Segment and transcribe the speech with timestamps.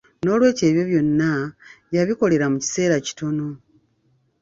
[0.23, 1.31] N'olw'ekyo ebyo byonna,
[1.95, 3.47] yabikolera mu kiseera kitono.